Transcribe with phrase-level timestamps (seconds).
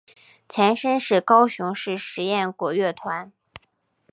[0.49, 3.31] 前身是高雄市实验国乐团。